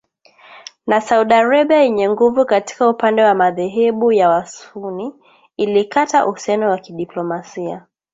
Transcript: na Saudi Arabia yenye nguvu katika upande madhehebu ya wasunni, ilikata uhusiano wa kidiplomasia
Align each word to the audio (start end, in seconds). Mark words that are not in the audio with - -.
na 0.87 1.01
Saudi 1.01 1.33
Arabia 1.33 1.77
yenye 1.77 2.09
nguvu 2.09 2.45
katika 2.45 2.89
upande 2.89 3.33
madhehebu 3.33 4.11
ya 4.11 4.29
wasunni, 4.29 5.13
ilikata 5.57 6.25
uhusiano 6.25 6.69
wa 6.69 6.77
kidiplomasia 6.77 7.85